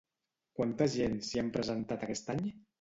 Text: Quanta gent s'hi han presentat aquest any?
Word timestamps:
Quanta 0.59 0.87
gent 0.95 1.19
s'hi 1.29 1.43
han 1.43 1.53
presentat 1.61 2.09
aquest 2.11 2.37
any? 2.39 2.45